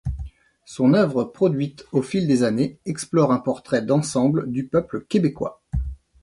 [0.65, 5.61] Son œuvre produite au fil des années explore un portrait d'ensemble du peuple québécois.